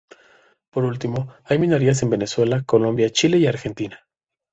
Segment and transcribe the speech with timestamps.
[0.71, 4.03] Por último, hay minorías en Venezuela, Colombia, Chile y Argentina.